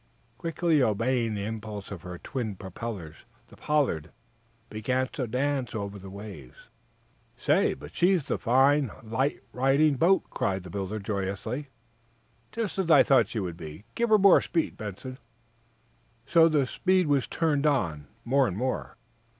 Quickly 0.39 0.81
obeying 0.81 1.35
the 1.35 1.45
impulse 1.45 1.91
of 1.91 2.01
her 2.01 2.17
twin 2.17 2.55
propellers, 2.55 3.17
the 3.49 3.55
"Pollard." 3.55 4.09
began 4.67 5.07
to 5.09 5.27
dance 5.27 5.75
over 5.75 5.99
the 5.99 6.09
waves. 6.09 6.69
"Say, 7.37 7.75
but 7.75 7.93
she's 7.93 8.25
the 8.25 8.39
fine, 8.39 8.89
light 9.03 9.43
riding 9.53 9.97
boat!" 9.97 10.23
cried 10.31 10.63
the 10.63 10.71
builder, 10.71 10.97
joyously. 10.97 11.67
"Just 12.51 12.79
as 12.79 12.89
I 12.89 13.03
thought 13.03 13.27
she 13.27 13.39
would 13.39 13.57
be. 13.57 13.83
Give 13.93 14.09
her 14.09 14.17
more 14.17 14.41
speed, 14.41 14.75
Benson." 14.75 15.19
So 16.25 16.49
the 16.49 16.65
speed 16.65 17.05
was 17.05 17.27
turned 17.27 17.67
on, 17.67 18.07
more 18.25 18.47
and 18.47 18.57
more. 18.57 18.97